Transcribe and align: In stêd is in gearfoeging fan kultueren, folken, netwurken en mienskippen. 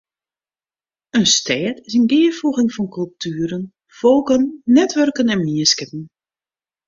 In 1.17 1.25
stêd 1.35 1.75
is 1.87 1.93
in 1.99 2.09
gearfoeging 2.11 2.71
fan 2.75 2.87
kultueren, 2.97 3.63
folken, 3.99 4.43
netwurken 4.75 5.31
en 5.33 5.41
mienskippen. 5.45 6.03